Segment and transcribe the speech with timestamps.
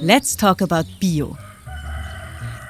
[0.00, 1.36] Let's Talk About Bio.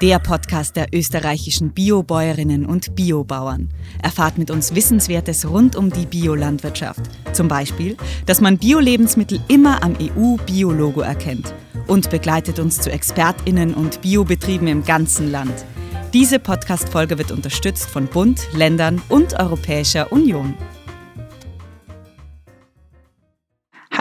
[0.00, 3.68] Der Podcast der österreichischen Biobäuerinnen und Biobauern.
[4.02, 7.02] Erfahrt mit uns Wissenswertes rund um die Biolandwirtschaft.
[7.34, 11.52] Zum Beispiel, dass man Bio-Lebensmittel immer am EU-Biologo erkennt.
[11.86, 15.66] Und begleitet uns zu ExpertInnen und Biobetrieben im ganzen Land.
[16.14, 20.54] Diese Podcast-Folge wird unterstützt von Bund, Ländern und Europäischer Union.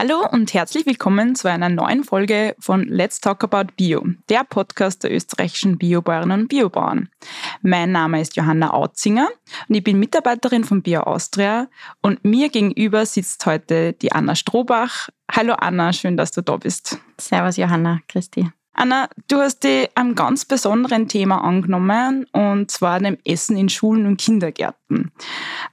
[0.07, 5.03] Hallo und herzlich willkommen zu einer neuen Folge von Let's Talk About Bio, der Podcast
[5.03, 7.09] der österreichischen Biobäuerinnen und Biobauern.
[7.61, 9.27] Mein Name ist Johanna Autzinger
[9.67, 11.67] und ich bin Mitarbeiterin von Bio Austria
[12.01, 15.09] und mir gegenüber sitzt heute die Anna Strohbach.
[15.29, 16.99] Hallo Anna, schön, dass du da bist.
[17.20, 18.49] Servus Johanna, Christi.
[18.80, 24.05] Anna, du hast dich einem ganz besonderen Thema angenommen, und zwar dem Essen in Schulen
[24.05, 25.12] und Kindergärten.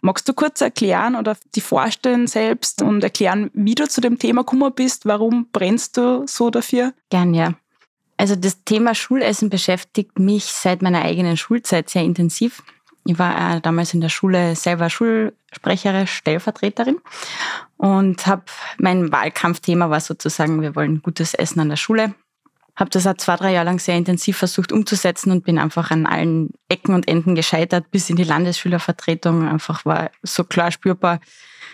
[0.00, 4.40] Magst du kurz erklären oder die vorstellen selbst und erklären, wie du zu dem Thema
[4.40, 5.04] gekommen bist?
[5.04, 6.94] Warum brennst du so dafür?
[7.10, 7.52] Gern, ja.
[8.16, 12.62] Also das Thema Schulessen beschäftigt mich seit meiner eigenen Schulzeit sehr intensiv.
[13.04, 16.96] Ich war damals in der Schule selber Schulsprecherin, Stellvertreterin
[17.76, 18.44] und habe
[18.78, 22.14] mein Wahlkampfthema war sozusagen, wir wollen gutes Essen an der Schule
[22.76, 26.06] habe das auch zwei, drei Jahre lang sehr intensiv versucht umzusetzen und bin einfach an
[26.06, 29.48] allen Ecken und Enden gescheitert, bis in die Landesschülervertretung.
[29.48, 31.20] Einfach war so klar spürbar,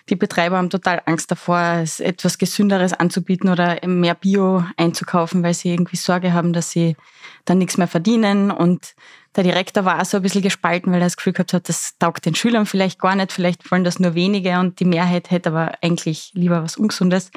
[0.08, 5.70] die Betreiber haben total Angst davor, etwas Gesünderes anzubieten oder mehr Bio einzukaufen, weil sie
[5.70, 6.96] irgendwie Sorge haben, dass sie
[7.44, 8.50] dann nichts mehr verdienen.
[8.50, 8.94] Und
[9.36, 11.96] der Direktor war auch so ein bisschen gespalten, weil er das Gefühl gehabt hat, das
[11.98, 15.50] taugt den Schülern vielleicht gar nicht, vielleicht wollen das nur wenige und die Mehrheit hätte
[15.50, 17.30] aber eigentlich lieber was Ungesundes.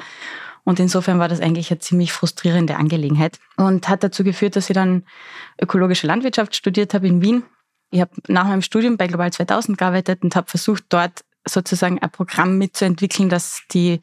[0.64, 4.74] Und insofern war das eigentlich eine ziemlich frustrierende Angelegenheit und hat dazu geführt, dass ich
[4.74, 5.04] dann
[5.60, 7.42] ökologische Landwirtschaft studiert habe in Wien.
[7.90, 12.10] Ich habe nach meinem Studium bei Global 2000 gearbeitet und habe versucht, dort sozusagen ein
[12.10, 14.00] Programm mitzuentwickeln, das die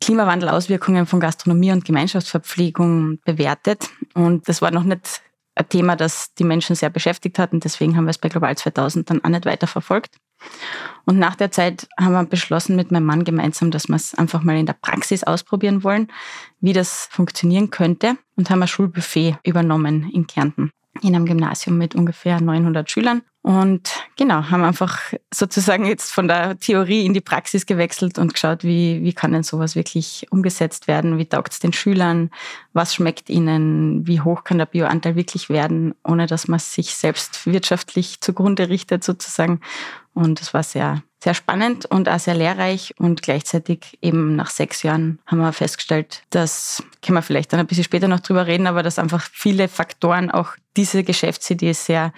[0.00, 3.88] Klimawandelauswirkungen von Gastronomie und Gemeinschaftsverpflegung bewertet.
[4.14, 5.22] Und das war noch nicht
[5.54, 8.56] ein Thema, das die Menschen sehr beschäftigt hat und deswegen haben wir es bei Global
[8.56, 10.16] 2000 dann auch nicht weiter verfolgt.
[11.04, 14.42] Und nach der Zeit haben wir beschlossen mit meinem Mann gemeinsam, dass wir es einfach
[14.42, 16.08] mal in der Praxis ausprobieren wollen,
[16.60, 20.70] wie das funktionieren könnte und haben ein Schulbuffet übernommen in Kärnten
[21.02, 23.22] in einem Gymnasium mit ungefähr 900 Schülern.
[23.46, 24.98] Und genau, haben einfach
[25.32, 29.44] sozusagen jetzt von der Theorie in die Praxis gewechselt und geschaut, wie, wie kann denn
[29.44, 31.16] sowas wirklich umgesetzt werden?
[31.16, 32.30] Wie taugt es den Schülern?
[32.72, 34.04] Was schmeckt ihnen?
[34.04, 39.04] Wie hoch kann der Bioanteil wirklich werden, ohne dass man sich selbst wirtschaftlich zugrunde richtet
[39.04, 39.60] sozusagen?
[40.12, 42.94] Und es war sehr, sehr spannend und auch sehr lehrreich.
[42.98, 47.68] Und gleichzeitig eben nach sechs Jahren haben wir festgestellt, dass, können wir vielleicht dann ein
[47.68, 52.12] bisschen später noch drüber reden, aber dass einfach viele Faktoren auch diese Geschäftsidee sehr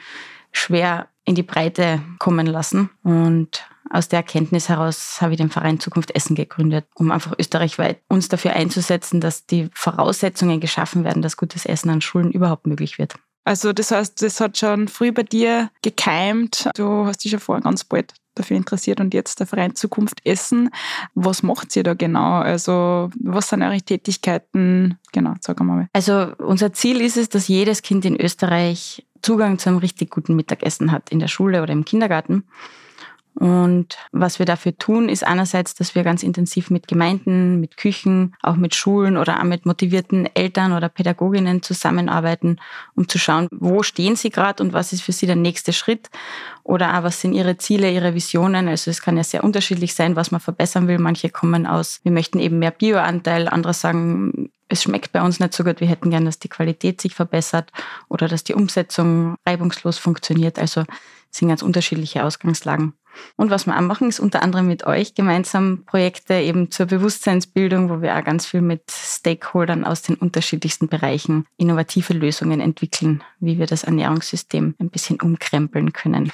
[0.52, 2.90] schwer in die Breite kommen lassen.
[3.02, 8.00] Und aus der Erkenntnis heraus habe ich den Verein Zukunft Essen gegründet, um einfach österreichweit
[8.08, 12.98] uns dafür einzusetzen, dass die Voraussetzungen geschaffen werden, dass gutes Essen an Schulen überhaupt möglich
[12.98, 13.14] wird.
[13.44, 16.68] Also das heißt, das hat schon früh bei dir gekeimt.
[16.74, 20.70] Du hast dich ja vorher ganz bald dafür interessiert und jetzt der Verein Zukunft Essen.
[21.14, 22.40] Was macht ihr da genau?
[22.40, 24.98] Also was sind eure Tätigkeiten?
[25.12, 25.88] Genau, sag mal.
[25.92, 30.36] Also unser Ziel ist es, dass jedes Kind in Österreich Zugang zu einem richtig guten
[30.36, 32.44] Mittagessen hat, in der Schule oder im Kindergarten.
[33.38, 38.34] Und was wir dafür tun, ist einerseits, dass wir ganz intensiv mit Gemeinden, mit Küchen,
[38.42, 42.58] auch mit Schulen oder auch mit motivierten Eltern oder Pädagoginnen zusammenarbeiten,
[42.96, 46.10] um zu schauen, wo stehen sie gerade und was ist für sie der nächste Schritt
[46.64, 48.66] oder auch was sind ihre Ziele, ihre Visionen.
[48.66, 50.98] Also es kann ja sehr unterschiedlich sein, was man verbessern will.
[50.98, 55.54] Manche kommen aus, wir möchten eben mehr Bioanteil, andere sagen, es schmeckt bei uns nicht
[55.54, 57.70] so gut, wir hätten gern, dass die Qualität sich verbessert
[58.08, 60.58] oder dass die Umsetzung reibungslos funktioniert.
[60.58, 60.84] Also
[61.30, 62.94] sind ganz unterschiedliche Ausgangslagen.
[63.36, 67.90] Und was wir auch machen, ist unter anderem mit euch gemeinsam Projekte eben zur Bewusstseinsbildung,
[67.90, 73.58] wo wir auch ganz viel mit Stakeholdern aus den unterschiedlichsten Bereichen innovative Lösungen entwickeln, wie
[73.58, 76.30] wir das Ernährungssystem ein bisschen umkrempeln können.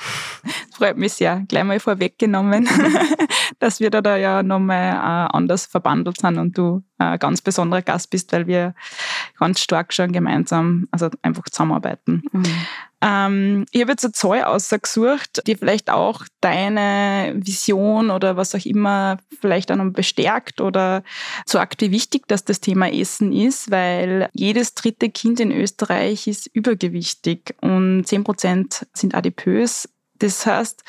[0.74, 1.44] Freut mich sehr.
[1.46, 2.68] Gleich mal vorweggenommen,
[3.60, 7.82] dass wir da, da ja nochmal äh, anders verbandelt sind und du ein ganz besonderer
[7.82, 8.74] Gast bist, weil wir
[9.38, 12.22] ganz stark schon gemeinsam, also einfach zusammenarbeiten.
[12.32, 12.42] Mhm.
[13.04, 18.64] Ähm, ich habe jetzt eine Zahl ausgesucht, die vielleicht auch deine Vision oder was auch
[18.64, 21.02] immer vielleicht auch noch bestärkt oder
[21.44, 26.46] sagt, wie wichtig dass das Thema Essen ist, weil jedes dritte Kind in Österreich ist
[26.46, 29.88] übergewichtig und 10 Prozent sind adipös.
[30.18, 30.82] Das heißt,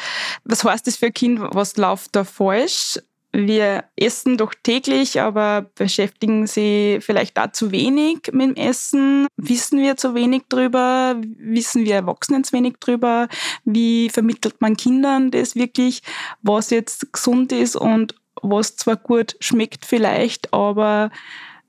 [0.43, 1.39] was heißt das für ein Kind?
[1.39, 2.99] Was läuft da falsch?
[3.35, 9.27] wir essen doch täglich, aber beschäftigen sie vielleicht da zu wenig mit dem Essen?
[9.35, 11.15] Wissen wir zu wenig drüber?
[11.37, 13.27] Wissen wir Erwachsenen zu wenig drüber?
[13.65, 16.01] Wie vermittelt man Kindern das wirklich,
[16.41, 21.11] was jetzt gesund ist und was zwar gut schmeckt vielleicht, aber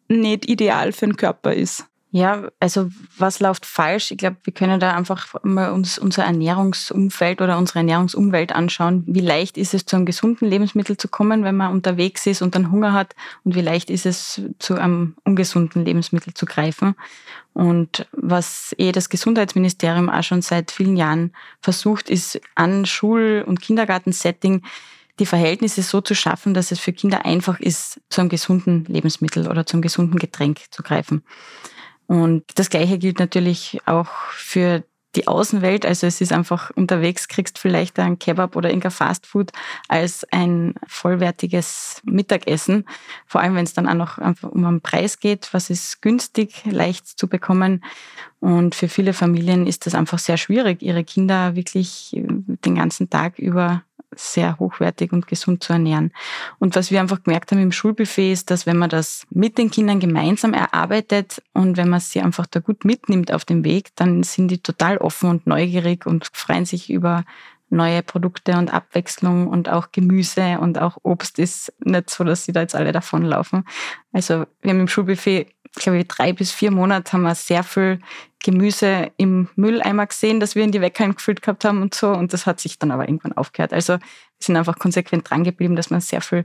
[0.08, 1.84] nicht ideal für den Körper ist?
[2.12, 2.88] Ja, also
[3.18, 4.10] was läuft falsch?
[4.10, 9.02] Ich glaube, wir können da einfach mal uns unser Ernährungsumfeld oder unsere Ernährungsumwelt anschauen.
[9.06, 12.54] Wie leicht ist es, zu einem gesunden Lebensmittel zu kommen, wenn man unterwegs ist und
[12.54, 13.14] dann Hunger hat?
[13.44, 16.94] Und wie leicht ist es, zu einem ungesunden Lebensmittel zu greifen?
[17.52, 23.60] Und was eh das Gesundheitsministerium auch schon seit vielen Jahren versucht, ist an Schul- und
[23.60, 24.62] Kindergartensetting
[25.18, 29.48] die Verhältnisse so zu schaffen, dass es für Kinder einfach ist, zu einem gesunden Lebensmittel
[29.48, 31.22] oder zu einem gesunden Getränk zu greifen.
[32.06, 34.84] Und das Gleiche gilt natürlich auch für
[35.16, 35.86] die Außenwelt.
[35.86, 39.50] Also es ist einfach unterwegs, kriegst vielleicht ein Kebab oder irgendein Fastfood
[39.88, 42.84] als ein vollwertiges Mittagessen.
[43.26, 47.06] Vor allem, wenn es dann auch noch um einen Preis geht, was ist günstig, leicht
[47.06, 47.82] zu bekommen.
[48.40, 53.38] Und für viele Familien ist das einfach sehr schwierig, ihre Kinder wirklich den ganzen Tag
[53.38, 53.82] über
[54.14, 56.12] sehr hochwertig und gesund zu ernähren.
[56.58, 59.70] Und was wir einfach gemerkt haben im Schulbuffet ist, dass wenn man das mit den
[59.70, 64.22] Kindern gemeinsam erarbeitet und wenn man sie einfach da gut mitnimmt auf dem Weg, dann
[64.22, 67.24] sind die total offen und neugierig und freuen sich über
[67.68, 72.52] neue Produkte und Abwechslung und auch Gemüse und auch Obst ist nicht so, dass sie
[72.52, 73.64] da jetzt alle davonlaufen.
[74.12, 78.00] Also wir haben im Schulbuffet glaube ich, drei bis vier Monate haben wir sehr viel
[78.42, 82.10] Gemüse im Mülleimer gesehen, das wir in die Wecker gefüllt gehabt haben und so.
[82.10, 83.72] Und das hat sich dann aber irgendwann aufgehört.
[83.72, 84.00] Also wir
[84.38, 86.44] sind einfach konsequent dran geblieben, dass wir sehr viel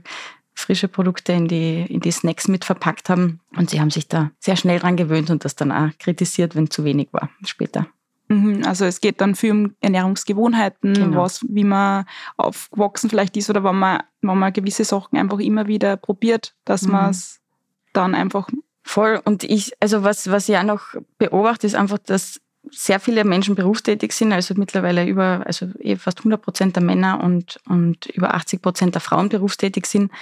[0.54, 3.40] frische Produkte in die, in die Snacks mit verpackt haben.
[3.56, 6.70] Und sie haben sich da sehr schnell dran gewöhnt und das dann auch kritisiert, wenn
[6.70, 7.86] zu wenig war später.
[8.28, 11.22] Mhm, also es geht dann viel um Ernährungsgewohnheiten, genau.
[11.22, 12.04] was, wie man
[12.36, 16.82] aufgewachsen vielleicht ist oder wenn man, wenn man gewisse Sachen einfach immer wieder probiert, dass
[16.82, 16.92] mhm.
[16.92, 17.40] man es
[17.92, 18.48] dann einfach
[18.82, 19.20] Voll.
[19.24, 20.82] Und ich, also was, was ich auch noch
[21.18, 22.40] beobachte, ist einfach, dass
[22.70, 27.22] sehr viele Menschen berufstätig sind, also mittlerweile über, also eh fast 100 Prozent der Männer
[27.22, 30.12] und, und über 80 Prozent der Frauen berufstätig sind.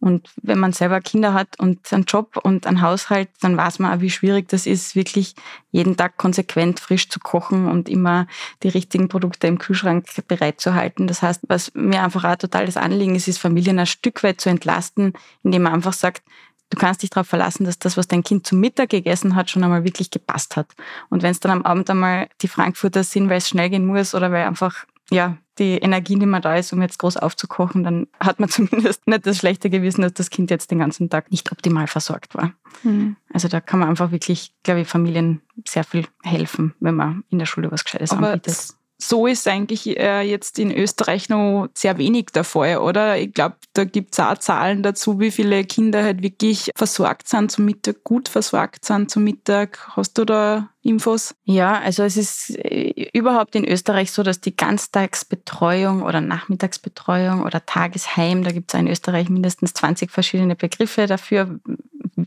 [0.00, 3.92] Und wenn man selber Kinder hat und einen Job und einen Haushalt, dann weiß man
[3.92, 5.34] auch, wie schwierig das ist, wirklich
[5.72, 8.26] jeden Tag konsequent frisch zu kochen und immer
[8.62, 11.06] die richtigen Produkte im Kühlschrank bereitzuhalten.
[11.06, 14.40] Das heißt, was mir einfach auch total das Anliegen ist, ist Familien ein Stück weit
[14.40, 15.12] zu entlasten,
[15.42, 16.22] indem man einfach sagt,
[16.70, 19.64] Du kannst dich darauf verlassen, dass das, was dein Kind zum Mittag gegessen hat, schon
[19.64, 20.68] einmal wirklich gepasst hat.
[21.08, 24.14] Und wenn es dann am Abend einmal die Frankfurter sind, weil es schnell gehen muss
[24.14, 28.06] oder weil einfach ja, die Energie nicht mehr da ist, um jetzt groß aufzukochen, dann
[28.20, 31.50] hat man zumindest nicht das schlechte Gewissen, dass das Kind jetzt den ganzen Tag nicht
[31.52, 32.52] optimal versorgt war.
[32.82, 33.16] Mhm.
[33.32, 37.38] Also da kann man einfach wirklich, glaube ich, Familien sehr viel helfen, wenn man in
[37.38, 41.98] der Schule was Gescheites Aber anbietet so ist eigentlich äh, jetzt in Österreich noch sehr
[41.98, 43.18] wenig der Fall, oder?
[43.18, 47.50] Ich glaube, da gibt es auch Zahlen dazu, wie viele Kinder halt wirklich versorgt sind
[47.50, 49.96] zum Mittag, gut versorgt sind zum Mittag.
[49.96, 51.34] Hast du da Infos?
[51.44, 57.64] Ja, also es ist äh, überhaupt in Österreich so, dass die Ganztagsbetreuung oder Nachmittagsbetreuung oder
[57.64, 61.60] Tagesheim, da gibt es in Österreich mindestens 20 verschiedene Begriffe dafür,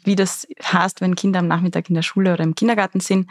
[0.03, 3.29] wie das heißt, wenn Kinder am Nachmittag in der Schule oder im Kindergarten sind,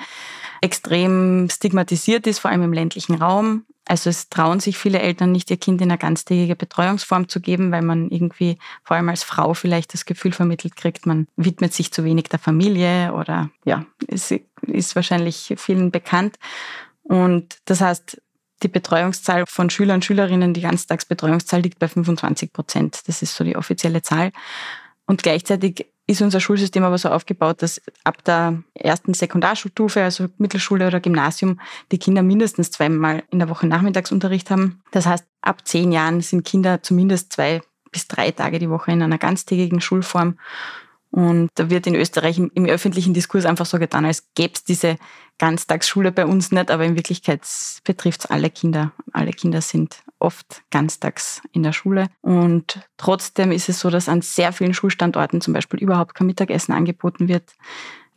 [0.60, 3.64] extrem stigmatisiert ist, vor allem im ländlichen Raum.
[3.86, 7.72] Also es trauen sich viele Eltern nicht, ihr Kind in eine ganztägige Betreuungsform zu geben,
[7.72, 11.92] weil man irgendwie, vor allem als Frau, vielleicht das Gefühl vermittelt kriegt, man widmet sich
[11.92, 14.32] zu wenig der Familie oder ja, es
[14.62, 16.38] ist wahrscheinlich vielen bekannt.
[17.02, 18.22] Und das heißt,
[18.62, 23.00] die Betreuungszahl von Schülern und Schülerinnen, die Ganztagsbetreuungszahl liegt bei 25 Prozent.
[23.06, 24.30] Das ist so die offizielle Zahl.
[25.06, 30.86] Und gleichzeitig ist unser Schulsystem aber so aufgebaut, dass ab der ersten Sekundarschulstufe, also Mittelschule
[30.86, 31.60] oder Gymnasium,
[31.92, 34.82] die Kinder mindestens zweimal in der Woche Nachmittagsunterricht haben.
[34.90, 37.62] Das heißt, ab zehn Jahren sind Kinder zumindest zwei
[37.92, 40.38] bis drei Tage die Woche in einer ganztägigen Schulform.
[41.12, 44.64] Und da wird in Österreich im, im öffentlichen Diskurs einfach so getan, als gäbe es
[44.64, 44.96] diese
[45.38, 47.42] Ganztagsschule bei uns nicht, aber in Wirklichkeit
[47.84, 48.92] betrifft es alle Kinder.
[49.12, 52.08] Alle Kinder sind oft ganztags in der Schule.
[52.22, 56.72] Und trotzdem ist es so, dass an sehr vielen Schulstandorten zum Beispiel überhaupt kein Mittagessen
[56.72, 57.56] angeboten wird.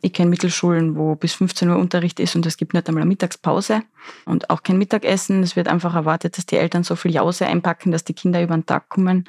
[0.02, 3.08] Ich kenne Mittelschulen, wo bis 15 Uhr Unterricht ist und es gibt nicht einmal eine
[3.08, 3.82] Mittagspause
[4.26, 5.42] und auch kein Mittagessen.
[5.42, 8.54] Es wird einfach erwartet, dass die Eltern so viel Jause einpacken, dass die Kinder über
[8.54, 9.24] den Tag kommen.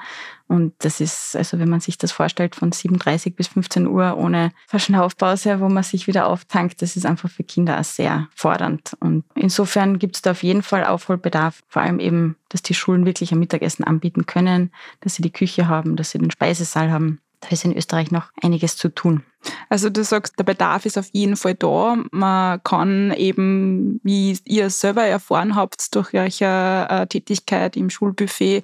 [0.48, 4.52] Und das ist, also wenn man sich das vorstellt, von 7.30 bis 15 Uhr ohne
[4.68, 8.96] Verschnaufpause, wo man sich wieder auftankt, das ist einfach für Kinder auch sehr fordernd.
[9.00, 11.64] Und insofern gibt es da auf jeden Fall Aufholbedarf.
[11.68, 15.68] Vor allem eben, dass die Schulen wirklich ein Mittagessen anbieten können, dass sie die Küche
[15.68, 17.20] haben, dass sie den Speisesaal haben.
[17.40, 19.24] Da ist in Österreich noch einiges zu tun.
[19.70, 21.98] Also du sagst, der Bedarf ist auf jeden Fall da.
[22.12, 28.64] Man kann eben, wie ihr selber erfahren habt, durch eure äh, Tätigkeit im Schulbuffet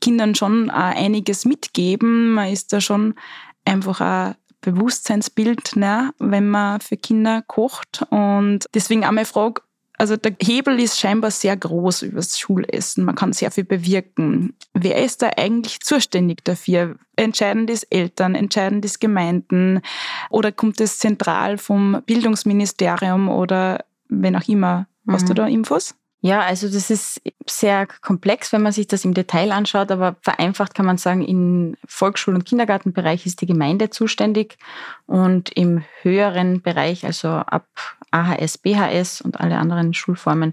[0.00, 2.34] Kindern schon äh, einiges mitgeben.
[2.34, 3.14] Man ist da schon
[3.64, 8.04] einfach ein Bewusstseinsbild, ne, wenn man für Kinder kocht.
[8.10, 9.62] Und deswegen auch meine Frage,
[10.00, 13.04] Also der Hebel ist scheinbar sehr groß über das Schulessen.
[13.04, 14.54] Man kann sehr viel bewirken.
[14.72, 16.96] Wer ist da eigentlich zuständig dafür?
[17.16, 19.82] Entscheiden das Eltern, entscheiden das Gemeinden
[20.30, 24.86] oder kommt es zentral vom Bildungsministerium oder wenn auch immer?
[25.06, 25.28] Hast mhm.
[25.28, 25.94] du da Infos?
[26.22, 30.74] Ja, also das ist sehr komplex, wenn man sich das im Detail anschaut, aber vereinfacht
[30.74, 34.58] kann man sagen, im Volksschul- und Kindergartenbereich ist die Gemeinde zuständig
[35.06, 37.66] und im höheren Bereich, also ab
[38.10, 40.52] AHS, BHS und alle anderen Schulformen,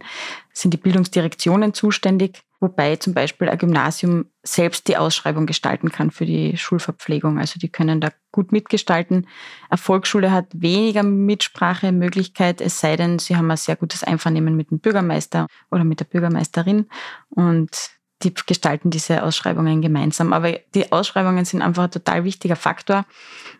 [0.53, 6.25] sind die Bildungsdirektionen zuständig wobei zum Beispiel ein Gymnasium selbst die Ausschreibung gestalten kann für
[6.25, 7.39] die Schulverpflegung.
[7.39, 9.27] Also die können da gut mitgestalten.
[9.69, 14.71] Eine Volksschule hat weniger Mitsprachemöglichkeit, es sei denn, sie haben ein sehr gutes Einvernehmen mit
[14.71, 16.87] dem Bürgermeister oder mit der Bürgermeisterin
[17.29, 20.33] und die gestalten diese Ausschreibungen gemeinsam.
[20.33, 23.05] Aber die Ausschreibungen sind einfach ein total wichtiger Faktor.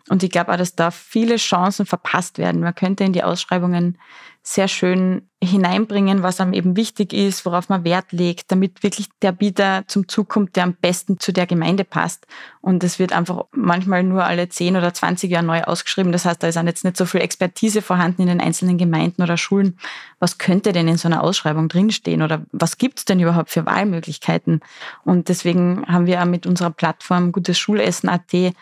[0.08, 2.62] Und ich glaube auch, dass da viele Chancen verpasst werden.
[2.62, 3.98] Man könnte in die Ausschreibungen
[4.42, 9.30] sehr schön hineinbringen, was einem eben wichtig ist, worauf man Wert legt, damit wirklich der
[9.32, 12.26] Bieter zum Zug kommt, der am besten zu der Gemeinde passt.
[12.60, 16.12] Und es wird einfach manchmal nur alle 10 oder 20 Jahre neu ausgeschrieben.
[16.12, 19.22] Das heißt, da ist auch jetzt nicht so viel Expertise vorhanden in den einzelnen Gemeinden
[19.22, 19.78] oder Schulen.
[20.18, 23.66] Was könnte denn in so einer Ausschreibung drinstehen oder was gibt es denn überhaupt für
[23.66, 24.60] Wahlmöglichkeiten?
[25.04, 28.54] Und deswegen haben wir auch mit unserer Plattform Gutes Schulessen.at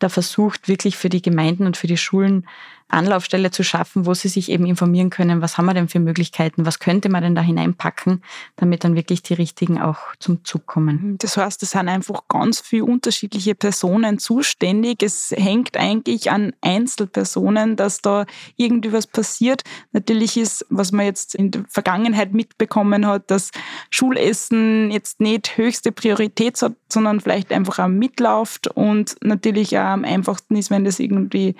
[0.00, 2.46] da versucht, wirklich für die Gemeinden und für die Schulen
[2.90, 6.66] Anlaufstelle zu schaffen, wo sie sich eben informieren können, was haben wir denn für Möglichkeiten,
[6.66, 8.22] was könnte man denn da hineinpacken,
[8.56, 11.16] damit dann wirklich die richtigen auch zum Zug kommen.
[11.18, 15.02] Das heißt, es sind einfach ganz viele unterschiedliche Personen zuständig.
[15.02, 19.62] Es hängt eigentlich an Einzelpersonen, dass da irgendwie was passiert.
[19.92, 23.50] Natürlich ist, was man jetzt in der Vergangenheit mitbekommen hat, dass
[23.90, 30.04] Schulessen jetzt nicht höchste Priorität hat, sondern vielleicht einfach auch mitläuft und natürlich auch am
[30.04, 31.54] einfachsten ist, wenn das irgendwie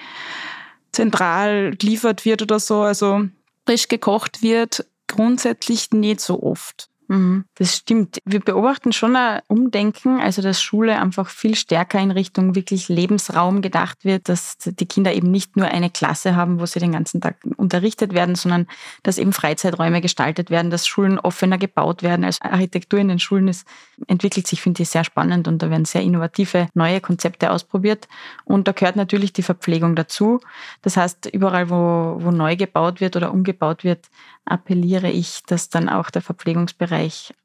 [0.93, 2.83] zentral geliefert wird oder so.
[2.83, 3.29] Also
[3.67, 6.90] frisch gekocht wird grundsätzlich nicht so oft.
[7.11, 8.19] Mhm, das stimmt.
[8.25, 13.63] Wir beobachten schon ein Umdenken, also dass Schule einfach viel stärker in Richtung wirklich Lebensraum
[13.63, 17.21] gedacht wird, dass die Kinder eben nicht nur eine Klasse haben, wo sie den ganzen
[17.21, 18.69] Tag unterrichtet werden, sondern
[19.03, 22.25] dass eben Freizeiträume gestaltet werden, dass Schulen offener gebaut werden.
[22.25, 23.67] Also Architektur in den Schulen ist,
[24.07, 28.07] entwickelt sich, finde ich, sehr spannend und da werden sehr innovative neue Konzepte ausprobiert.
[28.45, 30.39] Und da gehört natürlich die Verpflegung dazu.
[30.83, 34.07] Das heißt, überall, wo, wo neu gebaut wird oder umgebaut wird,
[34.45, 37.00] appelliere ich, dass dann auch der Verpflegungsbereich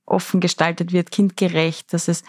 [0.05, 2.23] offen gestaltet wird, kindgerecht, dass es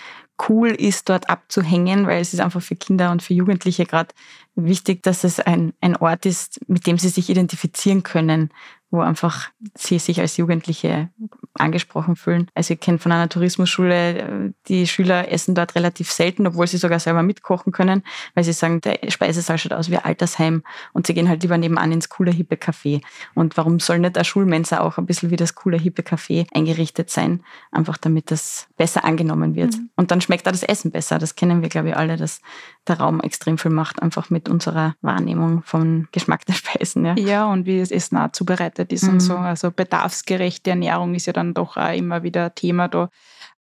[0.49, 4.15] cool ist, dort abzuhängen, weil es ist einfach für Kinder und für Jugendliche gerade
[4.55, 8.51] wichtig, dass es ein, ein Ort ist, mit dem sie sich identifizieren können,
[8.91, 11.11] wo einfach sie sich als Jugendliche
[11.55, 12.51] angesprochen fühlen.
[12.55, 16.77] Also ich kenne von einer Tourismusschule, äh, die Schüler essen dort relativ selten, obwohl sie
[16.77, 18.03] sogar selber mitkochen können,
[18.35, 20.63] weil sie sagen, der Speisesaal schaut aus wie Altersheim
[20.93, 23.03] und sie gehen halt lieber nebenan ins coole, hippe Café.
[23.35, 27.11] Und warum soll nicht der Schulmensa auch ein bisschen wie das coole, hippe Café eingerichtet
[27.11, 27.43] sein?
[27.73, 29.77] Einfach damit das besser angenommen wird.
[29.77, 29.91] Mhm.
[29.97, 31.19] Und dann schmeckt auch das Essen besser.
[31.19, 32.41] Das kennen wir, glaube ich, alle, dass
[32.87, 37.05] der Raum extrem viel macht, einfach mit unserer Wahrnehmung vom Geschmack der Speisen.
[37.05, 39.15] Ja, ja und wie das Essen auch zubereitet ist mhm.
[39.15, 39.37] und so.
[39.37, 43.11] Also bedarfsgerechte Ernährung ist ja dann doch auch immer wieder Thema da.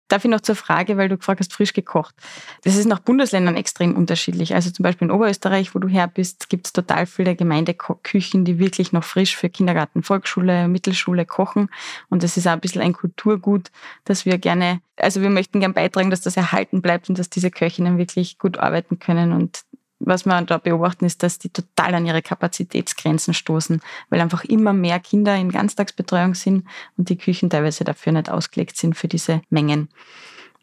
[0.09, 2.15] Darf ich noch zur Frage, weil du gefragt hast, frisch gekocht.
[2.63, 4.55] Das ist nach Bundesländern extrem unterschiedlich.
[4.55, 8.57] Also zum Beispiel in Oberösterreich, wo du her bist, gibt es total viele Gemeindeküchen, die
[8.57, 11.69] wirklich noch frisch für Kindergarten, Volksschule, Mittelschule kochen.
[12.09, 13.69] Und das ist auch ein bisschen ein Kulturgut,
[14.05, 17.51] dass wir gerne, also wir möchten gerne beitragen, dass das erhalten bleibt und dass diese
[17.51, 19.65] Köchinnen wirklich gut arbeiten können und
[19.99, 24.73] was wir da beobachten, ist, dass die total an ihre Kapazitätsgrenzen stoßen, weil einfach immer
[24.73, 26.65] mehr Kinder in Ganztagsbetreuung sind
[26.97, 29.89] und die Küchen teilweise dafür nicht ausgelegt sind für diese Mengen.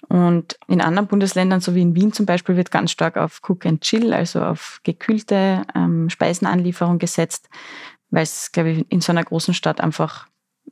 [0.09, 3.65] Und in anderen Bundesländern, so wie in Wien zum Beispiel, wird ganz stark auf Cook
[3.67, 7.49] and Chill, also auf gekühlte ähm, Speisenanlieferung gesetzt,
[8.11, 10.27] weil es, glaube ich, in so einer großen Stadt einfach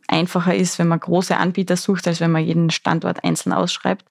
[0.09, 4.05] einfacher ist, wenn man große Anbieter sucht, als wenn man jeden Standort einzeln ausschreibt.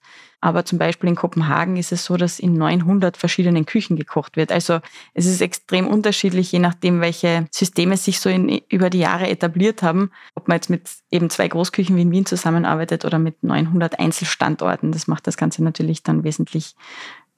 [0.44, 4.52] Aber zum Beispiel in Kopenhagen ist es so, dass in 900 verschiedenen Küchen gekocht wird.
[4.52, 4.80] Also
[5.14, 9.84] es ist extrem unterschiedlich, je nachdem, welche Systeme sich so in, über die Jahre etabliert
[9.84, 10.10] haben.
[10.34, 14.92] Ob man jetzt mit eben zwei Großküchen wie in Wien zusammenarbeitet oder mit 900 Einzelstandorten.
[14.92, 16.76] Das macht das Ganze natürlich dann wesentlich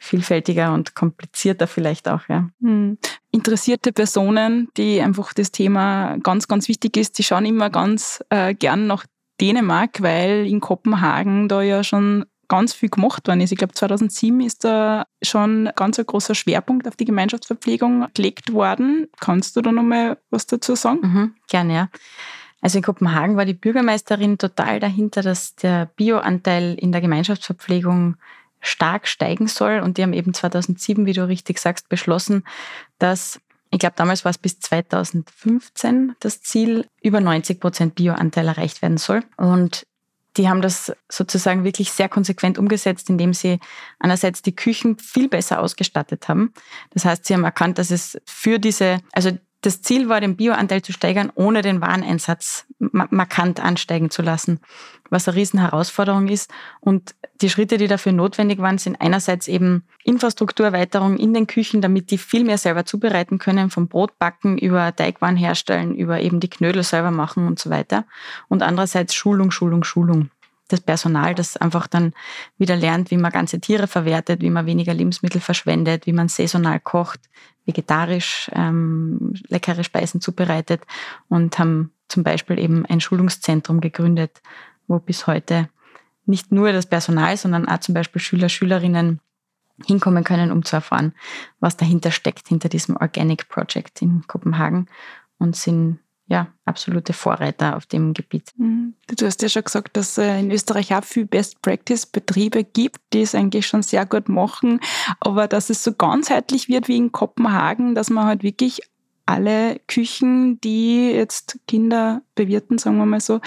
[0.04, 2.28] vielfältiger und komplizierter vielleicht auch.
[2.28, 2.50] Ja.
[2.62, 2.98] Hm.
[3.32, 8.54] Interessierte Personen, die einfach das Thema ganz, ganz wichtig ist, die schauen immer ganz äh,
[8.54, 9.06] gern nach
[9.40, 13.52] Dänemark, weil in Kopenhagen da ja schon ganz viel gemacht worden ist.
[13.52, 19.08] Ich glaube, 2007 ist da schon ganz ein großer Schwerpunkt auf die Gemeinschaftsverpflegung gelegt worden.
[19.20, 21.00] Kannst du da nochmal was dazu sagen?
[21.02, 21.90] Mhm, gerne, ja.
[22.62, 28.16] Also in Kopenhagen war die Bürgermeisterin total dahinter, dass der Bioanteil in der Gemeinschaftsverpflegung
[28.64, 29.80] stark steigen soll.
[29.80, 32.44] Und die haben eben 2007, wie du richtig sagst, beschlossen,
[32.98, 33.40] dass
[33.70, 39.00] ich glaube, damals war es bis 2015 das Ziel, über 90 Prozent Bioanteil erreicht werden
[39.00, 39.24] soll.
[39.36, 39.88] Und
[40.38, 43.60] die haben das sozusagen wirklich sehr konsequent umgesetzt, indem sie
[44.00, 46.54] einerseits die Küchen viel besser ausgestattet haben.
[46.92, 49.32] Das heißt, sie haben erkannt, dass es für diese, also
[49.64, 54.60] das Ziel war, den Bioanteil zu steigern, ohne den Wareneinsatz markant ansteigen zu lassen,
[55.10, 56.52] was eine Riesenherausforderung ist.
[56.82, 62.12] Und die Schritte, die dafür notwendig waren, sind einerseits eben Infrastrukturerweiterung in den Küchen, damit
[62.12, 66.84] die viel mehr selber zubereiten können, vom Brotbacken über Teigwaren herstellen, über eben die Knödel
[66.84, 68.06] selber machen und so weiter.
[68.50, 70.30] Und andererseits Schulung, Schulung, Schulung
[70.74, 72.14] das Personal, das einfach dann
[72.58, 76.80] wieder lernt, wie man ganze Tiere verwertet, wie man weniger Lebensmittel verschwendet, wie man saisonal
[76.80, 77.22] kocht,
[77.66, 80.82] vegetarisch ähm, leckere Speisen zubereitet
[81.30, 84.42] und haben zum Beispiel eben ein Schulungszentrum gegründet,
[84.88, 85.70] wo bis heute
[86.26, 89.20] nicht nur das Personal, sondern auch zum Beispiel Schüler, Schülerinnen
[89.86, 91.14] hinkommen können, um zu erfahren,
[91.60, 94.88] was dahinter steckt, hinter diesem Organic Project in Kopenhagen
[95.38, 98.52] und sind ja, absolute Vorreiter auf dem Gebiet.
[98.58, 98.94] Mhm.
[99.08, 103.36] Du hast ja schon gesagt, dass es in Österreich auch viel Best-Practice-Betriebe gibt, die es
[103.36, 104.80] eigentlich schon sehr gut machen,
[105.20, 108.82] aber dass es so ganzheitlich wird wie in Kopenhagen, dass man halt wirklich
[109.26, 113.40] alle Küchen, die jetzt Kinder bewirten, sagen wir mal so,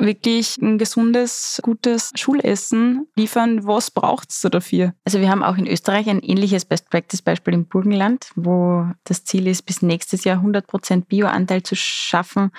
[0.00, 3.66] wirklich ein gesundes, gutes Schulessen liefern.
[3.66, 4.94] Was braucht es da dafür?
[5.04, 9.62] Also wir haben auch in Österreich ein ähnliches Best-Practice-Beispiel im Burgenland, wo das Ziel ist,
[9.62, 12.50] bis nächstes Jahr 100 Prozent Bioanteil zu schaffen,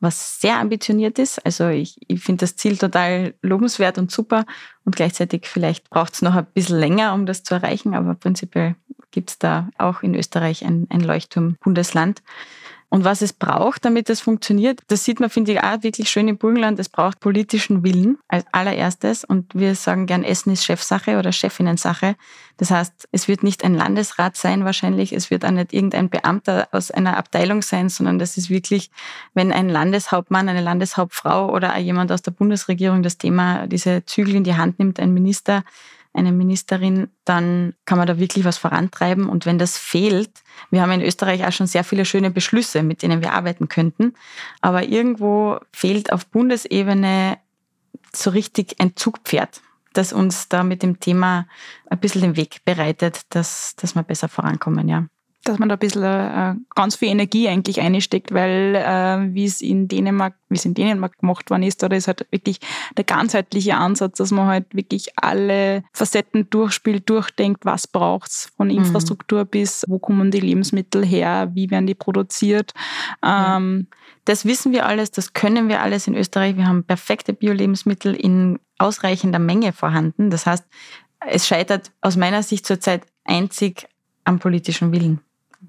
[0.00, 1.44] was sehr ambitioniert ist.
[1.44, 4.44] Also ich, ich finde das Ziel total lobenswert und super
[4.84, 8.76] und gleichzeitig vielleicht braucht es noch ein bisschen länger, um das zu erreichen, aber prinzipiell
[9.10, 12.22] gibt es da auch in Österreich ein, ein Leuchtturm-Bundesland.
[12.92, 16.26] Und was es braucht, damit das funktioniert, das sieht man, finde ich, auch wirklich schön
[16.26, 16.76] im Burgenland.
[16.80, 19.24] Es braucht politischen Willen als allererstes.
[19.24, 22.16] Und wir sagen gern, Essen ist Chefsache oder Chefinnensache.
[22.56, 25.12] Das heißt, es wird nicht ein Landesrat sein wahrscheinlich.
[25.12, 28.90] Es wird auch nicht irgendein Beamter aus einer Abteilung sein, sondern das ist wirklich,
[29.34, 34.44] wenn ein Landeshauptmann, eine Landeshauptfrau oder jemand aus der Bundesregierung das Thema, diese Zügel in
[34.44, 35.62] die Hand nimmt, ein Minister,
[36.12, 39.28] eine Ministerin, dann kann man da wirklich was vorantreiben.
[39.28, 43.02] Und wenn das fehlt, wir haben in Österreich auch schon sehr viele schöne Beschlüsse, mit
[43.02, 44.14] denen wir arbeiten könnten,
[44.60, 47.38] aber irgendwo fehlt auf Bundesebene
[48.12, 51.46] so richtig ein Zugpferd, das uns da mit dem Thema
[51.88, 55.06] ein bisschen den Weg bereitet, dass, dass wir besser vorankommen, ja
[55.44, 59.62] dass man da ein bisschen äh, ganz viel Energie eigentlich einsteckt, weil äh, wie es
[59.62, 62.60] in Dänemark, wie es in Dänemark gemacht worden ist, da ist halt wirklich
[62.96, 68.78] der ganzheitliche Ansatz, dass man halt wirklich alle Facetten durchspielt, durchdenkt, was braucht's von mhm.
[68.78, 69.48] Infrastruktur mhm.
[69.48, 72.74] bis wo kommen die Lebensmittel her, wie werden die produziert.
[73.24, 73.86] Ähm,
[74.26, 76.56] das wissen wir alles, das können wir alles in Österreich.
[76.56, 80.30] Wir haben perfekte Bio-Lebensmittel in ausreichender Menge vorhanden.
[80.30, 80.64] Das heißt,
[81.26, 83.88] es scheitert aus meiner Sicht zurzeit einzig
[84.24, 85.20] am politischen Willen.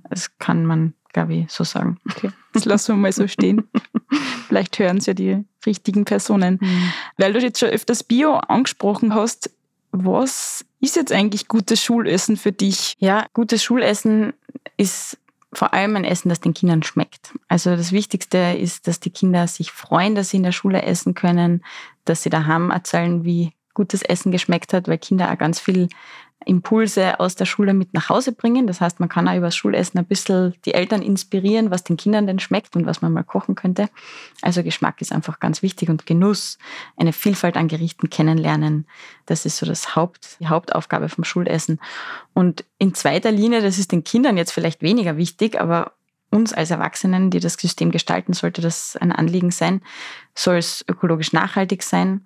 [0.10, 2.00] Das kann man, glaube ich, so sagen.
[2.10, 3.68] Okay, das lassen wir mal so stehen.
[4.48, 6.60] Vielleicht hören es ja die richtigen Personen.
[6.62, 6.94] Mhm.
[7.18, 9.52] Weil du jetzt schon öfters Bio angesprochen hast,
[9.92, 12.96] was ist jetzt eigentlich gutes Schulessen für dich?
[13.00, 14.34] Ja, gutes Schulessen
[14.78, 15.18] ist
[15.54, 17.34] vor allem ein Essen, das den Kindern schmeckt.
[17.48, 21.14] Also das Wichtigste ist, dass die Kinder sich freuen, dass sie in der Schule essen
[21.14, 21.64] können,
[22.06, 25.90] dass sie daheim erzählen, wie gutes Essen geschmeckt hat, weil Kinder auch ganz viel
[26.46, 28.68] Impulse aus der Schule mit nach Hause bringen.
[28.68, 31.98] Das heißt, man kann auch über das Schulessen ein bisschen die Eltern inspirieren, was den
[31.98, 33.90] Kindern denn schmeckt und was man mal kochen könnte.
[34.42, 36.58] Also Geschmack ist einfach ganz wichtig und Genuss,
[36.98, 38.88] eine Vielfalt an Gerichten kennenlernen.
[39.26, 41.80] Das ist so das Haupt, die Hauptaufgabe vom Schulessen.
[42.34, 45.94] Und in zweiter Linie, das ist den Kindern jetzt vielleicht weniger wichtig, aber
[46.32, 49.82] uns als Erwachsenen, die das System gestalten, sollte das ein Anliegen sein,
[50.34, 52.26] soll es ökologisch nachhaltig sein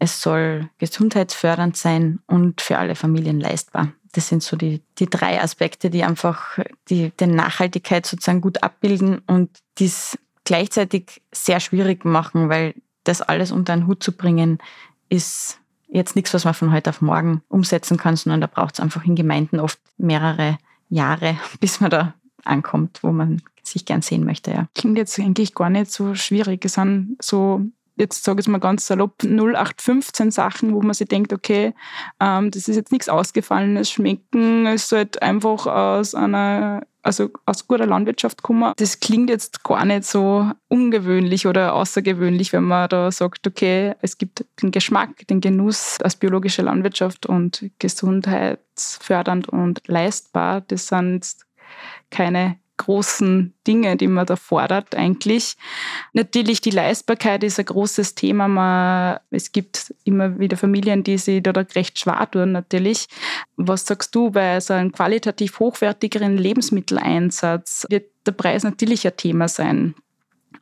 [0.00, 3.92] es soll gesundheitsfördernd sein und für alle Familien leistbar.
[4.12, 6.58] Das sind so die, die drei Aspekte, die einfach
[6.88, 13.52] die, die Nachhaltigkeit sozusagen gut abbilden und dies gleichzeitig sehr schwierig machen, weil das alles
[13.52, 14.58] unter einen Hut zu bringen,
[15.10, 18.80] ist jetzt nichts, was man von heute auf morgen umsetzen kann, sondern da braucht es
[18.80, 20.58] einfach in Gemeinden oft mehrere
[20.88, 24.50] Jahre, bis man da ankommt, wo man sich gern sehen möchte.
[24.50, 24.66] Ja.
[24.74, 26.64] Klingt jetzt eigentlich gar nicht so schwierig.
[26.64, 27.66] Es sind so
[28.00, 31.74] jetzt sage ich mal ganz salopp, 0815 Sachen, wo man sich denkt, okay,
[32.18, 37.86] ähm, das ist jetzt nichts Ausgefallenes, schmecken, es sollte einfach aus einer also aus guter
[37.86, 38.74] Landwirtschaft kommen.
[38.76, 44.18] Das klingt jetzt gar nicht so ungewöhnlich oder außergewöhnlich, wenn man da sagt, okay, es
[44.18, 50.60] gibt den Geschmack, den Genuss aus biologischer Landwirtschaft und gesundheitsfördernd und leistbar.
[50.60, 51.26] Das sind
[52.10, 55.56] keine großen Dinge, die man da fordert eigentlich.
[56.14, 58.48] Natürlich die Leistbarkeit ist ein großes Thema.
[58.48, 63.06] Man, es gibt immer wieder Familien, die sich da recht schwer tun natürlich.
[63.56, 67.86] Was sagst du bei so einem qualitativ hochwertigeren Lebensmitteleinsatz?
[67.90, 69.94] Wird der Preis natürlich ein Thema sein?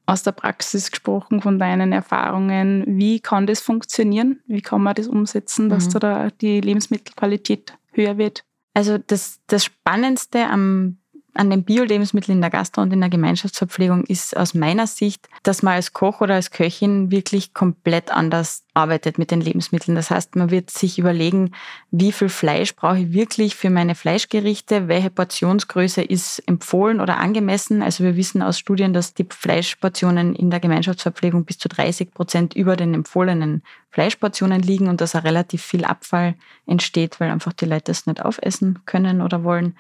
[0.06, 4.40] Aus der Praxis gesprochen, von deinen Erfahrungen, wie kann das funktionieren?
[4.46, 5.98] Wie kann man das umsetzen, dass mhm.
[6.00, 8.42] da die Lebensmittelqualität höher wird?
[8.74, 10.98] Also das, das Spannendste am
[11.38, 15.62] an den Bio-Lebensmitteln in der Gastro und in der Gemeinschaftsverpflegung ist aus meiner Sicht, dass
[15.62, 19.94] man als Koch oder als Köchin wirklich komplett anders arbeitet mit den Lebensmitteln.
[19.94, 21.52] Das heißt, man wird sich überlegen,
[21.90, 27.82] wie viel Fleisch brauche ich wirklich für meine Fleischgerichte, welche Portionsgröße ist empfohlen oder angemessen.
[27.82, 32.54] Also wir wissen aus Studien, dass die Fleischportionen in der Gemeinschaftsverpflegung bis zu 30 Prozent
[32.54, 33.62] über den empfohlenen
[33.98, 38.24] Fleischportionen liegen und dass auch relativ viel Abfall entsteht, weil einfach die Leute es nicht
[38.24, 39.76] aufessen können oder wollen.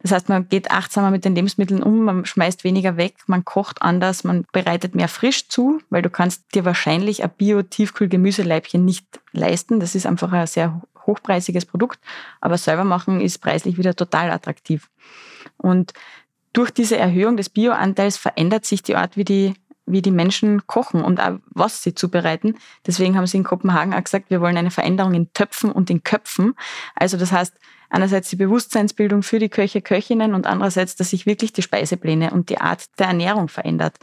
[0.00, 3.82] Das heißt, man geht achtsamer mit den Lebensmitteln um, man schmeißt weniger weg, man kocht
[3.82, 9.80] anders, man bereitet mehr frisch zu, weil du kannst dir wahrscheinlich ein Bio-Tiefkühl-Gemüseleibchen nicht leisten.
[9.80, 12.00] Das ist einfach ein sehr hochpreisiges Produkt,
[12.40, 14.88] aber selber machen ist preislich wieder total attraktiv.
[15.58, 15.92] Und
[16.54, 19.52] durch diese Erhöhung des Bioanteils verändert sich die Art, wie die
[19.90, 22.56] wie die Menschen kochen und auch was sie zubereiten.
[22.86, 26.02] Deswegen haben sie in Kopenhagen auch gesagt, wir wollen eine Veränderung in Töpfen und in
[26.02, 26.54] Köpfen.
[26.94, 27.54] Also das heißt,
[27.90, 32.50] einerseits die Bewusstseinsbildung für die Köche, Köchinnen und andererseits, dass sich wirklich die Speisepläne und
[32.50, 33.98] die Art der Ernährung verändert.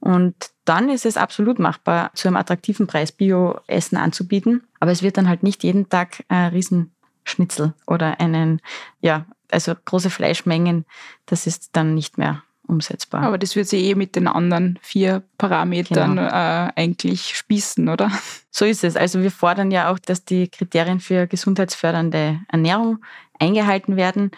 [0.00, 4.66] Und dann ist es absolut machbar, zu einem attraktiven Preis Bio-Essen anzubieten.
[4.80, 8.60] Aber es wird dann halt nicht jeden Tag ein Riesenschnitzel oder einen,
[9.00, 10.84] ja, also große Fleischmengen.
[11.24, 13.22] Das ist dann nicht mehr umsetzbar.
[13.22, 16.28] Aber das wird sich eh mit den anderen vier Parametern genau.
[16.28, 18.10] äh, eigentlich spießen, oder?
[18.50, 18.96] So ist es.
[18.96, 23.04] Also wir fordern ja auch, dass die Kriterien für gesundheitsfördernde Ernährung
[23.38, 24.30] eingehalten werden.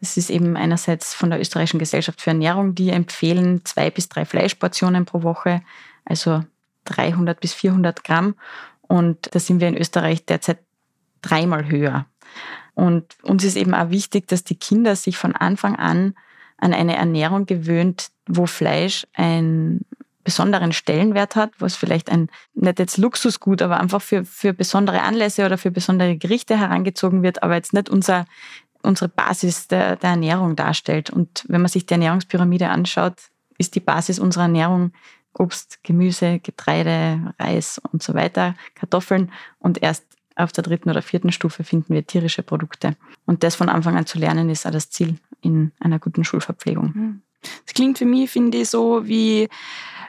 [0.00, 4.24] Das ist eben einerseits von der Österreichischen Gesellschaft für Ernährung, die empfehlen zwei bis drei
[4.24, 5.62] Fleischportionen pro Woche,
[6.04, 6.44] also
[6.84, 8.34] 300 bis 400 Gramm.
[8.82, 10.58] Und da sind wir in Österreich derzeit
[11.20, 12.06] dreimal höher.
[12.74, 16.14] Und uns ist eben auch wichtig, dass die Kinder sich von Anfang an
[16.58, 19.84] an eine Ernährung gewöhnt, wo Fleisch einen
[20.24, 25.46] besonderen Stellenwert hat, was vielleicht ein, nicht jetzt Luxusgut, aber einfach für, für besondere Anlässe
[25.46, 28.26] oder für besondere Gerichte herangezogen wird, aber jetzt nicht unser,
[28.82, 31.08] unsere Basis der, der Ernährung darstellt.
[31.08, 33.14] Und wenn man sich die Ernährungspyramide anschaut,
[33.56, 34.92] ist die Basis unserer Ernährung
[35.32, 40.04] Obst, Gemüse, Getreide, Reis und so weiter, Kartoffeln und erst
[40.38, 42.96] auf der dritten oder vierten Stufe finden wir tierische Produkte.
[43.26, 46.94] Und das von Anfang an zu lernen, ist auch das Ziel in einer guten Schulverpflegung.
[46.94, 47.22] Hm.
[47.64, 49.48] Das klingt für mich, finde ich, so wie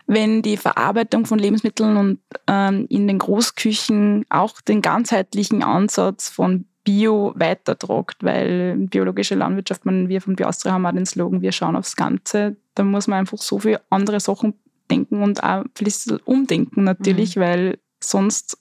[0.08, 6.66] wenn die Verarbeitung von Lebensmitteln und ähm, in den Großküchen auch den ganzheitlichen Ansatz von
[6.84, 11.76] Bio weitertragt, weil biologische Landwirtschaft, man, wir von Biostria haben auch den Slogan, wir schauen
[11.76, 12.56] aufs Ganze.
[12.74, 14.56] Da muss man einfach so viele andere Sachen
[14.90, 17.42] denken und auch vielleicht umdenken natürlich, mhm.
[17.42, 18.58] weil sonst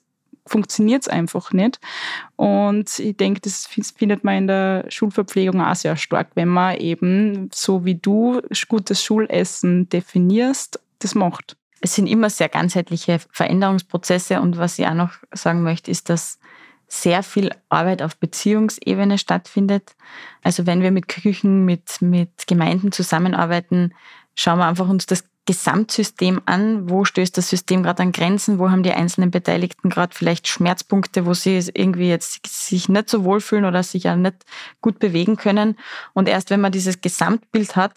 [0.49, 1.79] funktioniert es einfach nicht.
[2.35, 7.49] Und ich denke, das findet man in der Schulverpflegung auch sehr stark, wenn man eben,
[7.53, 11.55] so wie du, gutes Schulessen definierst, das macht.
[11.81, 16.39] Es sind immer sehr ganzheitliche Veränderungsprozesse und was ich auch noch sagen möchte, ist, dass
[16.89, 19.95] sehr viel Arbeit auf Beziehungsebene stattfindet.
[20.43, 23.93] Also wenn wir mit Küchen, mit, mit Gemeinden zusammenarbeiten,
[24.35, 28.69] schauen wir einfach uns das Gesamtsystem an, wo stößt das System gerade an Grenzen, wo
[28.69, 33.65] haben die einzelnen Beteiligten gerade vielleicht Schmerzpunkte, wo sie irgendwie jetzt sich nicht so wohlfühlen
[33.65, 34.45] oder sich ja nicht
[34.79, 35.75] gut bewegen können.
[36.13, 37.93] Und erst wenn man dieses Gesamtbild hat,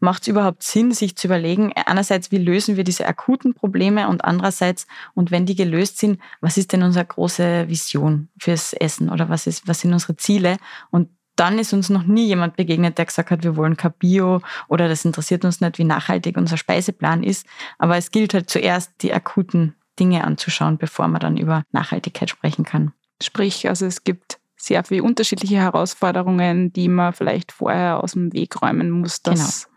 [0.00, 4.24] macht es überhaupt Sinn, sich zu überlegen, einerseits, wie lösen wir diese akuten Probleme und
[4.24, 9.28] andererseits, und wenn die gelöst sind, was ist denn unsere große Vision fürs Essen oder
[9.28, 10.56] was, ist, was sind unsere Ziele?
[10.90, 14.40] Und dann ist uns noch nie jemand begegnet, der gesagt hat, wir wollen kein Bio
[14.68, 17.46] oder das interessiert uns nicht, wie nachhaltig unser Speiseplan ist.
[17.78, 22.64] Aber es gilt halt zuerst, die akuten Dinge anzuschauen, bevor man dann über Nachhaltigkeit sprechen
[22.64, 22.92] kann.
[23.22, 28.60] Sprich, also es gibt sehr viele unterschiedliche Herausforderungen, die man vielleicht vorher aus dem Weg
[28.60, 29.22] räumen muss.
[29.22, 29.76] Dass, genau.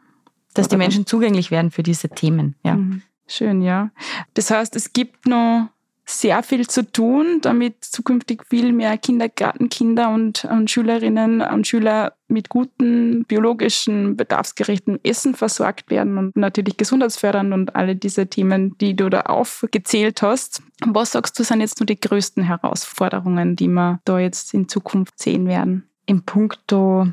[0.54, 2.56] Dass die Menschen zugänglich werden für diese Themen.
[2.64, 2.76] Ja.
[2.76, 3.04] Mhm.
[3.28, 3.92] Schön, ja.
[4.34, 5.70] Das heißt, es gibt noch
[6.10, 12.50] sehr viel zu tun, damit zukünftig viel mehr Kindergartenkinder und, und Schülerinnen und Schüler mit
[12.50, 19.10] gutem biologischen, bedarfsgerechten Essen versorgt werden und natürlich gesundheitsfördernd und alle diese Themen, die du
[19.10, 20.64] da aufgezählt hast.
[20.86, 25.20] Was sagst du, sind jetzt nur die größten Herausforderungen, die wir da jetzt in Zukunft
[25.20, 25.90] sehen werden?
[26.08, 27.08] Im Punkto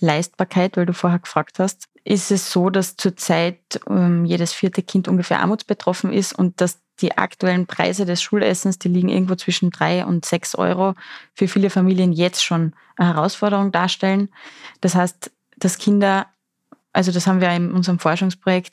[0.00, 5.08] Leistbarkeit, weil du vorher gefragt hast, ist es so, dass zurzeit ähm, jedes vierte Kind
[5.08, 10.04] ungefähr armutsbetroffen ist und dass die aktuellen Preise des Schulessens, die liegen irgendwo zwischen drei
[10.06, 10.94] und sechs Euro,
[11.34, 14.30] für viele Familien jetzt schon eine Herausforderung darstellen.
[14.80, 16.26] Das heißt, dass Kinder
[16.96, 18.72] also das haben wir in unserem Forschungsprojekt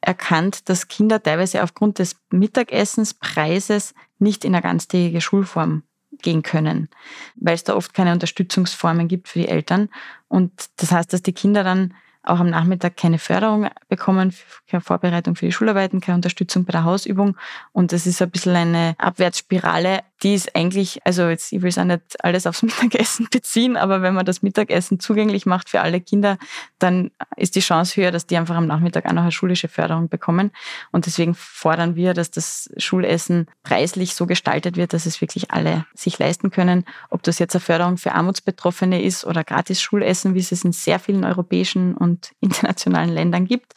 [0.00, 5.82] erkannt, dass Kinder teilweise aufgrund des Mittagessenspreises nicht in eine ganztägige Schulform
[6.22, 6.88] gehen können,
[7.36, 9.88] weil es da oft keine Unterstützungsformen gibt für die Eltern.
[10.28, 11.94] Und das heißt, dass die Kinder dann
[12.26, 14.34] auch am Nachmittag keine Förderung bekommen,
[14.68, 17.36] keine Vorbereitung für die Schularbeiten, keine Unterstützung bei der Hausübung.
[17.72, 21.78] Und das ist ein bisschen eine Abwärtsspirale, die ist eigentlich, also jetzt, ich will es
[21.78, 26.00] auch nicht alles aufs Mittagessen beziehen, aber wenn man das Mittagessen zugänglich macht für alle
[26.00, 26.38] Kinder,
[26.78, 30.08] dann ist die Chance höher, dass die einfach am Nachmittag auch noch eine schulische Förderung
[30.08, 30.52] bekommen.
[30.90, 35.84] Und deswegen fordern wir, dass das Schulessen preislich so gestaltet wird, dass es wirklich alle
[35.94, 36.84] sich leisten können.
[37.10, 40.72] Ob das jetzt eine Förderung für Armutsbetroffene ist oder gratis Schulessen, wie es es in
[40.72, 43.74] sehr vielen europäischen und internationalen Ländern gibt.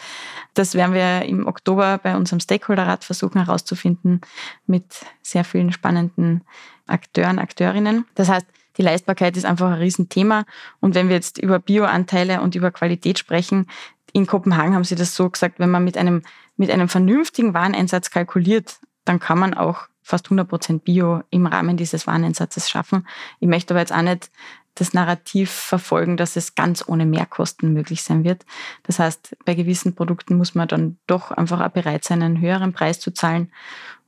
[0.54, 4.22] Das werden wir im Oktober bei unserem Stakeholderrat versuchen herauszufinden
[4.68, 4.86] mit
[5.22, 6.42] sehr vielen spannenden
[6.88, 8.06] Akteuren, Akteurinnen.
[8.16, 8.46] Das heißt,
[8.78, 10.46] die Leistbarkeit ist einfach ein Riesenthema.
[10.80, 13.68] Und wenn wir jetzt über Bioanteile und über Qualität sprechen,
[14.14, 16.24] in Kopenhagen haben sie das so gesagt, wenn man mit einem,
[16.58, 21.78] mit einem vernünftigen Wareneinsatz kalkuliert, dann kann man auch fast 100 Prozent Bio im Rahmen
[21.78, 23.08] dieses Wareneinsatzes schaffen.
[23.40, 24.32] Ich möchte aber jetzt auch nicht
[24.80, 28.46] das Narrativ verfolgen, dass es ganz ohne Mehrkosten möglich sein wird.
[28.84, 32.74] Das heißt, bei gewissen Produkten muss man dann doch einfach auch bereit sein, einen höheren
[32.74, 33.52] Preis zu zahlen.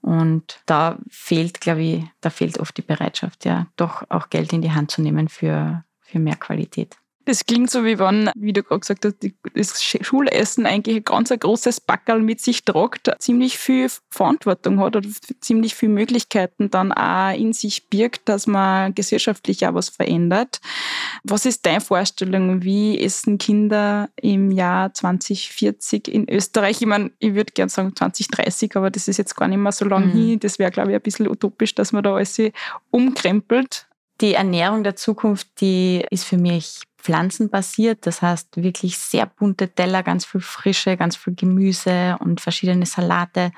[0.02, 4.62] Und da fehlt, glaube ich, da fehlt oft die Bereitschaft, ja, doch auch Geld in
[4.62, 6.98] die Hand zu nehmen für, für mehr Qualität.
[7.26, 9.16] Das klingt so, wie wenn, wie du gerade gesagt hast,
[9.54, 15.08] das Schulessen eigentlich ein ganz großes Backerl mit sich tragt, ziemlich viel Verantwortung hat oder
[15.40, 20.62] ziemlich viele Möglichkeiten dann auch in sich birgt, dass man gesellschaftlich auch was verändert.
[21.24, 22.64] Was ist deine Vorstellung?
[22.64, 26.82] Wie essen Kinder im Jahr 2040 in Österreich?
[26.82, 29.86] Ich meine, ich würde gerne sagen 2030, aber das ist jetzt gar nicht mehr so
[29.86, 30.12] lange mhm.
[30.12, 30.40] hin.
[30.40, 32.42] Das wäre, glaube ich, ein bisschen utopisch, dass man da alles
[32.90, 33.88] umkrempelt.
[34.22, 38.06] Die Ernährung der Zukunft, die ist für mich pflanzenbasiert.
[38.06, 43.52] Das heißt wirklich sehr bunte Teller, ganz viel Frische, ganz viel Gemüse und verschiedene Salate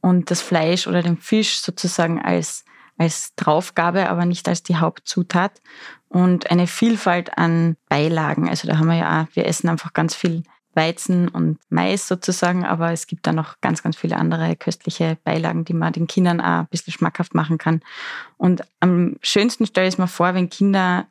[0.00, 2.64] und das Fleisch oder den Fisch sozusagen als,
[2.96, 5.60] als Draufgabe, aber nicht als die Hauptzutat
[6.08, 8.48] und eine Vielfalt an Beilagen.
[8.48, 10.44] Also da haben wir ja auch, wir essen einfach ganz viel
[10.74, 15.64] Weizen und Mais sozusagen, aber es gibt da noch ganz, ganz viele andere köstliche Beilagen,
[15.64, 17.80] die man den Kindern auch ein bisschen schmackhaft machen kann.
[18.36, 21.06] Und am schönsten stelle ich es mir vor, wenn Kinder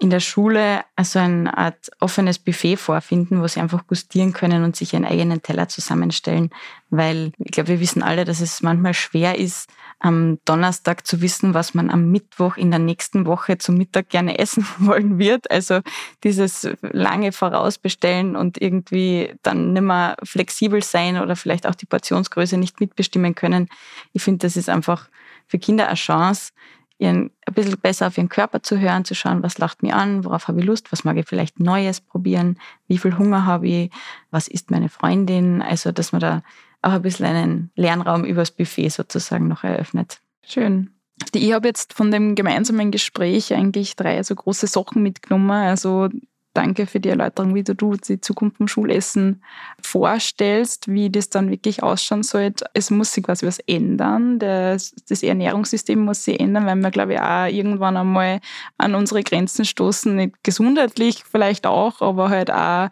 [0.00, 4.74] in der Schule also eine Art offenes Buffet vorfinden, wo sie einfach gustieren können und
[4.74, 6.48] sich ihren eigenen Teller zusammenstellen.
[6.88, 11.52] Weil ich glaube, wir wissen alle, dass es manchmal schwer ist, am Donnerstag zu wissen,
[11.52, 15.50] was man am Mittwoch in der nächsten Woche zum Mittag gerne essen wollen wird.
[15.50, 15.80] Also
[16.24, 22.56] dieses lange Vorausbestellen und irgendwie dann nicht mehr flexibel sein oder vielleicht auch die Portionsgröße
[22.56, 23.68] nicht mitbestimmen können.
[24.14, 25.10] Ich finde, das ist einfach
[25.46, 26.52] für Kinder eine Chance,
[27.00, 30.24] ihren, ein bisschen besser auf ihren Körper zu hören, zu schauen, was lacht mir an,
[30.24, 33.90] worauf habe ich Lust, was mag ich vielleicht Neues probieren, wie viel Hunger habe ich,
[34.30, 35.62] was ist meine Freundin.
[35.62, 36.42] Also, dass man da
[36.82, 40.20] auch ein bisschen einen Lernraum übers Buffet sozusagen noch eröffnet.
[40.46, 40.90] Schön.
[41.32, 45.50] Ich habe jetzt von dem gemeinsamen Gespräch eigentlich drei so große Sachen mitgenommen.
[45.50, 46.08] Also
[46.54, 49.42] danke für die Erläuterung, wie du die Zukunft vom Schulessen
[49.90, 52.52] vorstellst, wie das dann wirklich ausschauen soll.
[52.74, 54.38] Es muss sich quasi was ändern.
[54.38, 58.40] Das, das Ernährungssystem muss sich ändern, weil wir, glaube ich, auch irgendwann einmal
[58.78, 60.14] an unsere Grenzen stoßen.
[60.14, 62.88] Nicht gesundheitlich vielleicht auch, aber halt auch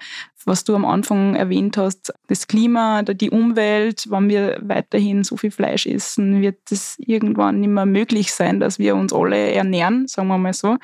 [0.49, 5.51] was du am Anfang erwähnt hast, das Klima, die Umwelt, wenn wir weiterhin so viel
[5.51, 10.29] Fleisch essen, wird es irgendwann nicht mehr möglich sein, dass wir uns alle ernähren, sagen
[10.29, 10.79] wir mal so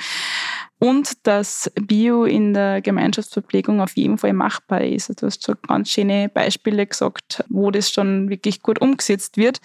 [0.84, 5.08] und dass Bio in der Gemeinschaftsverpflegung auf jeden Fall machbar ist.
[5.22, 9.62] Du hast so ganz schöne Beispiele gesagt, wo das schon wirklich gut umgesetzt wird.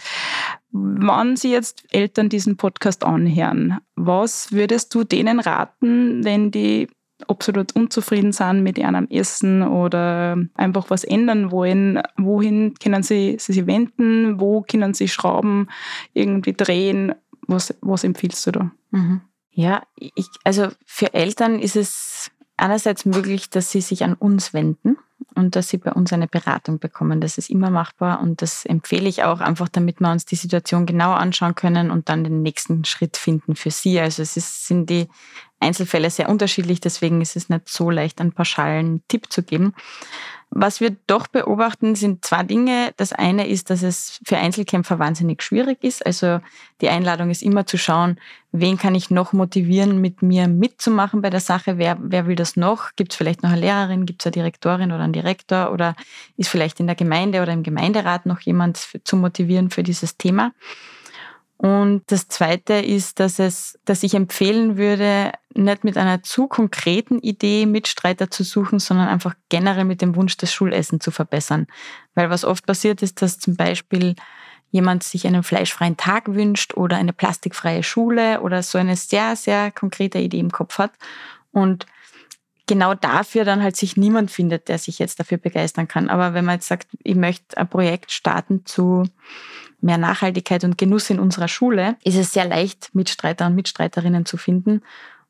[0.71, 6.87] Wann Sie jetzt Eltern diesen Podcast anhören, was würdest du denen raten, wenn die
[7.27, 13.51] absolut unzufrieden sind mit ihrem Essen oder einfach was ändern wollen, wohin können sie, sie
[13.51, 15.67] sich wenden, wo können sie Schrauben
[16.13, 17.13] irgendwie drehen,
[17.45, 18.71] was, was empfiehlst du da?
[18.91, 19.19] Mhm.
[19.51, 24.97] Ja, ich, also für Eltern ist es einerseits möglich, dass sie sich an uns wenden
[25.35, 27.21] und dass sie bei uns eine Beratung bekommen.
[27.21, 30.85] Das ist immer machbar und das empfehle ich auch einfach, damit wir uns die Situation
[30.85, 33.99] genau anschauen können und dann den nächsten Schritt finden für sie.
[33.99, 35.07] Also es ist, sind die
[35.59, 39.73] Einzelfälle sehr unterschiedlich, deswegen ist es nicht so leicht, einen pauschalen Tipp zu geben.
[40.51, 42.91] Was wir doch beobachten, sind zwei Dinge.
[42.97, 46.03] Das eine ist, dass es für Einzelkämpfer wahnsinnig schwierig ist.
[46.03, 46.39] Also
[46.81, 48.19] die Einladung ist immer zu schauen,
[48.51, 51.77] wen kann ich noch motivieren, mit mir mitzumachen bei der Sache?
[51.77, 52.95] Wer, wer will das noch?
[52.95, 54.07] Gibt es vielleicht noch eine Lehrerin?
[54.07, 55.71] Gibt es eine Direktorin oder einen Direktor?
[55.71, 55.95] Oder
[56.35, 60.51] ist vielleicht in der Gemeinde oder im Gemeinderat noch jemand zu motivieren für dieses Thema?
[61.61, 67.19] Und das Zweite ist, dass, es, dass ich empfehlen würde, nicht mit einer zu konkreten
[67.19, 71.67] Idee Mitstreiter zu suchen, sondern einfach generell mit dem Wunsch, das Schulessen zu verbessern.
[72.15, 74.15] Weil was oft passiert ist, dass zum Beispiel
[74.71, 79.69] jemand sich einen fleischfreien Tag wünscht oder eine plastikfreie Schule oder so eine sehr, sehr
[79.69, 80.93] konkrete Idee im Kopf hat.
[81.51, 81.87] Und
[82.67, 86.07] genau dafür dann halt sich niemand findet, der sich jetzt dafür begeistern kann.
[86.07, 89.03] Aber wenn man jetzt sagt, ich möchte ein Projekt starten zu
[89.81, 94.37] mehr Nachhaltigkeit und Genuss in unserer Schule, ist es sehr leicht, Mitstreiter und Mitstreiterinnen zu
[94.37, 94.81] finden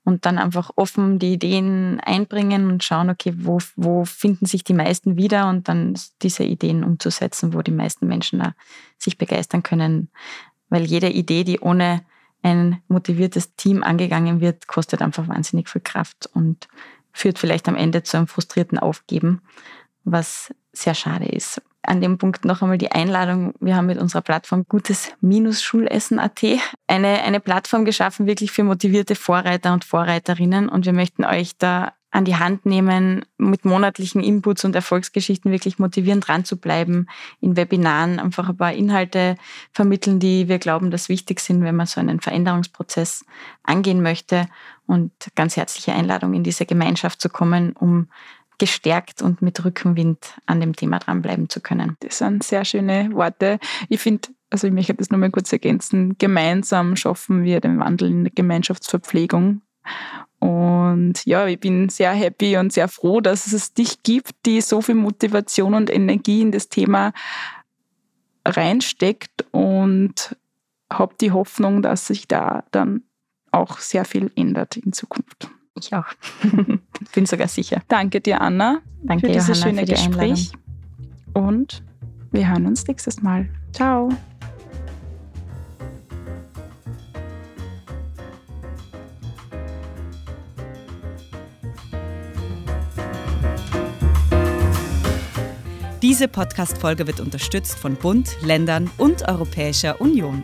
[0.03, 4.73] und dann einfach offen die Ideen einbringen und schauen, okay, wo, wo finden sich die
[4.73, 8.41] meisten wieder und dann diese Ideen umzusetzen, wo die meisten Menschen
[8.97, 10.09] sich begeistern können.
[10.69, 12.01] Weil jede Idee, die ohne
[12.41, 16.67] ein motiviertes Team angegangen wird, kostet einfach wahnsinnig viel Kraft und
[17.11, 19.41] führt vielleicht am Ende zu einem frustrierten Aufgeben,
[20.05, 23.53] was sehr schade ist an dem Punkt noch einmal die Einladung.
[23.59, 26.41] Wir haben mit unserer Plattform Gutes-Schulessen.at
[26.87, 30.69] eine, eine Plattform geschaffen, wirklich für motivierte Vorreiter und Vorreiterinnen.
[30.69, 35.77] Und wir möchten euch da an die Hand nehmen, mit monatlichen Inputs und Erfolgsgeschichten wirklich
[35.77, 37.07] motivieren, dran zu bleiben,
[37.39, 39.37] in Webinaren einfach ein paar Inhalte
[39.71, 43.25] vermitteln, die wir glauben, dass wichtig sind, wenn man so einen Veränderungsprozess
[43.63, 44.47] angehen möchte.
[44.87, 48.07] Und ganz herzliche Einladung, in diese Gemeinschaft zu kommen, um
[48.59, 51.97] gestärkt und mit Rückenwind an dem Thema dranbleiben zu können.
[52.01, 53.59] Das sind sehr schöne Worte.
[53.87, 58.09] Ich finde, also ich möchte das nur mal kurz ergänzen, gemeinsam schaffen wir den Wandel
[58.09, 59.61] in der Gemeinschaftsverpflegung.
[60.39, 64.81] Und ja, ich bin sehr happy und sehr froh, dass es dich gibt, die so
[64.81, 67.11] viel Motivation und Energie in das Thema
[68.45, 70.37] reinsteckt und
[70.91, 73.03] habe die Hoffnung, dass sich da dann
[73.51, 75.49] auch sehr viel ändert in Zukunft.
[75.79, 76.05] Ich auch.
[77.13, 77.81] Bin sogar sicher.
[77.87, 80.51] Danke dir, Anna, Danke, für dieses Johanna, schöne für Gespräch.
[81.33, 81.83] Und
[82.31, 83.49] wir hören uns nächstes Mal.
[83.71, 84.09] Ciao.
[96.01, 100.43] Diese Podcast-Folge wird unterstützt von Bund, Ländern und Europäischer Union.